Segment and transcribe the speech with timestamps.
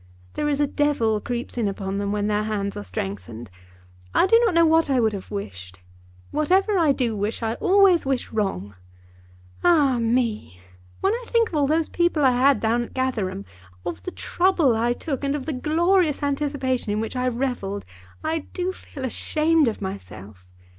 [0.33, 3.51] There is a devil creeps in upon them when their hands are strengthened.
[4.15, 5.79] I do not know what I would have wished.
[6.31, 8.73] Whenever I do wish, I always wish wrong.
[9.63, 10.59] Ah, me;
[11.01, 13.45] when I think of all those people I had down at Gatherum,
[13.85, 17.85] of the trouble I took, and of the glorious anticipations in which I revelled,
[18.23, 20.51] I do feel ashamed of myself.